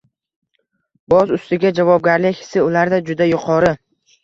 boz 1.15 1.35
ustiga 1.37 1.73
javobgarlik 1.81 2.41
hissi 2.41 2.65
ularda 2.71 3.03
juda 3.13 3.31
yuqori 3.35 3.75